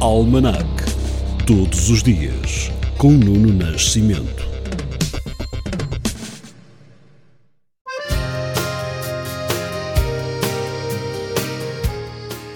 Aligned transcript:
Almanac. 0.00 0.64
Todos 1.44 1.90
os 1.90 2.04
dias, 2.04 2.70
com 2.96 3.10
Nuno 3.10 3.52
Nascimento. 3.52 4.46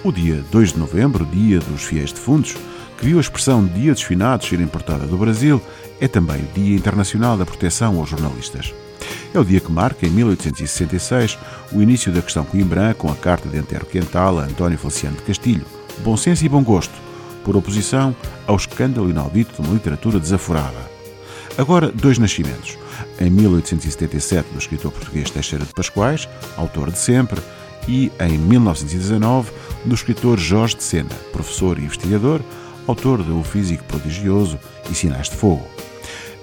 O 0.04 0.13
dia 0.13 0.44
2 0.53 0.74
de 0.74 0.78
novembro, 0.78 1.26
dia 1.26 1.58
dos 1.58 1.83
fiéis 1.83 2.13
defuntos, 2.13 2.56
que 2.97 3.06
viu 3.06 3.19
a 3.19 3.21
expressão 3.21 3.67
Dia 3.67 3.93
dos 3.93 4.03
Finados 4.04 4.47
ser 4.47 4.61
importada 4.61 5.04
do 5.04 5.17
Brasil, 5.17 5.61
é 6.01 6.06
também 6.06 6.43
o 6.43 6.54
Dia 6.54 6.77
Internacional 6.77 7.37
da 7.37 7.45
Proteção 7.45 7.99
aos 7.99 8.09
Jornalistas. 8.09 8.72
É 9.35 9.38
o 9.40 9.45
dia 9.45 9.59
que 9.59 9.72
marca, 9.72 10.06
em 10.06 10.11
1866, 10.11 11.37
o 11.72 11.83
início 11.83 12.13
da 12.13 12.22
questão 12.22 12.45
Coimbra 12.45 12.95
com 12.95 13.11
a 13.11 13.17
carta 13.17 13.49
de 13.49 13.59
Antero 13.59 13.87
Quental 13.87 14.38
a 14.38 14.45
António 14.45 14.79
Feliciano 14.79 15.17
de 15.17 15.22
Castilho, 15.22 15.67
bom 16.05 16.16
senso 16.16 16.45
e 16.45 16.48
bom 16.48 16.62
gosto, 16.62 17.02
por 17.42 17.56
oposição 17.56 18.14
ao 18.46 18.56
escândalo 18.56 19.10
inaudito 19.10 19.60
de 19.60 19.66
uma 19.66 19.74
literatura 19.74 20.19
desaforada. 20.19 20.91
Agora, 21.59 21.91
dois 21.91 22.18
nascimentos. 22.18 22.78
Em 23.20 23.30
1877, 23.30 24.52
do 24.52 24.59
escritor 24.59 24.91
português 24.91 25.30
Teixeira 25.30 25.65
de 25.65 25.73
Pascoais, 25.73 26.28
autor 26.56 26.91
de 26.91 26.98
Sempre, 26.98 27.41
e 27.87 28.12
em 28.20 28.38
1919, 28.38 29.51
do 29.84 29.95
escritor 29.95 30.38
Jorge 30.38 30.77
de 30.77 30.84
Sena, 30.84 31.10
professor 31.32 31.78
e 31.78 31.84
investigador, 31.84 32.41
autor 32.87 33.23
de 33.23 33.30
O 33.30 33.43
Físico 33.43 33.84
Prodigioso 33.84 34.59
e 34.90 34.95
Sinais 34.95 35.29
de 35.29 35.37
Fogo. 35.37 35.66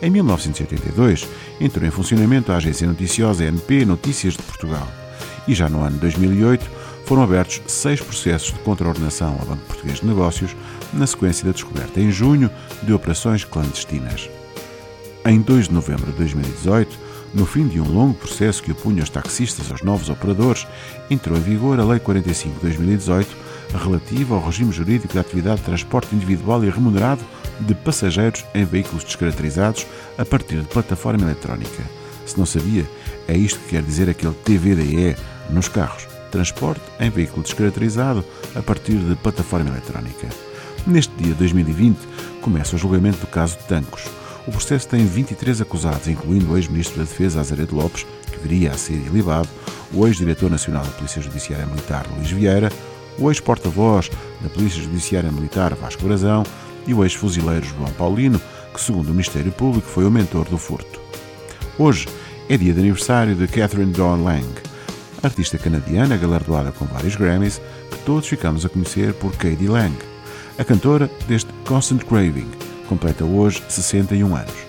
Em 0.01 0.09
1982, 0.09 1.27
entrou 1.59 1.85
em 1.85 1.91
funcionamento 1.91 2.51
a 2.51 2.57
agência 2.57 2.87
noticiosa 2.87 3.43
NP 3.45 3.85
Notícias 3.85 4.33
de 4.33 4.43
Portugal. 4.43 4.87
E 5.47 5.53
já 5.53 5.67
no 5.67 5.81
ano 5.81 5.97
2008, 5.97 6.69
foram 7.05 7.23
abertos 7.23 7.61
seis 7.67 7.99
processos 7.99 8.53
de 8.53 8.59
contraordenação 8.59 9.35
ao 9.39 9.45
Banco 9.45 9.65
Português 9.65 9.99
de 9.99 10.05
Negócios, 10.05 10.55
na 10.93 11.07
sequência 11.07 11.45
da 11.45 11.51
descoberta 11.51 11.99
em 11.99 12.11
junho 12.11 12.49
de 12.83 12.93
operações 12.93 13.43
clandestinas. 13.43 14.29
Em 15.25 15.41
2 15.41 15.67
de 15.67 15.73
novembro 15.73 16.11
de 16.11 16.17
2018, 16.17 17.09
no 17.33 17.45
fim 17.45 17.67
de 17.67 17.79
um 17.79 17.87
longo 17.87 18.15
processo 18.15 18.63
que 18.63 18.71
opunha 18.71 19.03
os 19.03 19.09
taxistas 19.09 19.69
aos 19.71 19.83
novos 19.83 20.09
operadores, 20.09 20.65
entrou 21.09 21.37
em 21.37 21.41
vigor 21.41 21.79
a 21.79 21.85
Lei 21.85 21.99
45 21.99 22.55
de 22.55 22.61
2018, 22.61 23.37
relativa 23.83 24.35
ao 24.35 24.43
regime 24.43 24.71
jurídico 24.71 25.13
da 25.13 25.21
atividade 25.21 25.57
de 25.57 25.65
transporte 25.65 26.15
individual 26.15 26.63
e 26.63 26.69
remunerado 26.69 27.23
de 27.59 27.75
passageiros 27.75 28.43
em 28.55 28.65
veículos 28.65 29.03
descaracterizados 29.03 29.85
a 30.17 30.25
partir 30.25 30.61
de 30.61 30.67
plataforma 30.67 31.23
eletrónica. 31.23 31.83
Se 32.25 32.37
não 32.37 32.45
sabia, 32.45 32.89
é 33.27 33.37
isto 33.37 33.59
que 33.59 33.69
quer 33.69 33.83
dizer 33.83 34.09
aquele 34.09 34.33
TVDE 34.33 35.15
nos 35.49 35.67
carros. 35.67 36.07
Transporte 36.31 36.81
em 36.99 37.09
veículo 37.09 37.43
descaracterizado 37.43 38.23
a 38.55 38.61
partir 38.61 38.97
de 38.97 39.15
plataforma 39.15 39.69
eletrónica. 39.69 40.48
Neste 40.87 41.13
dia 41.15 41.33
2020 41.35 41.97
começa 42.41 42.75
o 42.75 42.79
julgamento 42.79 43.19
do 43.19 43.27
caso 43.27 43.57
de 43.57 43.63
Tancos. 43.65 44.03
O 44.47 44.51
processo 44.51 44.87
tem 44.87 45.05
23 45.05 45.61
acusados, 45.61 46.07
incluindo 46.07 46.51
o 46.51 46.57
ex-ministro 46.57 46.97
da 46.97 47.03
Defesa 47.03 47.39
Azaredo 47.39 47.75
Lopes, 47.75 48.05
que 48.31 48.39
viria 48.39 48.71
a 48.71 48.77
ser 48.77 48.93
ilibado, 48.93 49.47
o 49.93 50.07
ex-diretor 50.07 50.49
nacional 50.49 50.83
da 50.83 50.91
Polícia 50.91 51.21
Judiciária 51.21 51.65
Militar 51.65 52.07
Luís 52.15 52.31
Vieira, 52.31 52.71
o 53.17 53.29
ex-porta-voz 53.29 54.09
da 54.41 54.49
Polícia 54.49 54.81
Judiciária 54.81 55.31
Militar 55.31 55.75
Vasco 55.75 56.03
Brazão 56.03 56.43
e 56.87 56.93
o 56.93 57.03
ex-fuzileiro 57.03 57.65
João 57.65 57.91
Paulino, 57.91 58.41
que, 58.73 58.81
segundo 58.81 59.09
o 59.09 59.11
Ministério 59.11 59.51
Público, 59.51 59.87
foi 59.87 60.05
o 60.05 60.11
mentor 60.11 60.45
do 60.45 60.57
furto. 60.57 60.99
Hoje 61.77 62.07
é 62.47 62.57
dia 62.57 62.73
de 62.73 62.79
aniversário 62.79 63.35
de 63.35 63.47
Catherine 63.47 63.91
Dawn 63.91 64.23
Lang, 64.23 64.47
artista 65.21 65.57
canadiana 65.57 66.17
galardoada 66.17 66.71
com 66.71 66.85
vários 66.85 67.15
Grammys, 67.15 67.61
que 67.91 67.97
todos 67.99 68.27
ficamos 68.27 68.65
a 68.65 68.69
conhecer 68.69 69.13
por 69.13 69.31
Katie 69.33 69.67
Lang. 69.67 69.93
A 70.59 70.65
cantora 70.65 71.09
deste 71.25 71.49
Constant 71.65 72.03
Craving 72.03 72.51
completa 72.89 73.23
hoje 73.23 73.63
61 73.69 74.35
anos. 74.35 74.68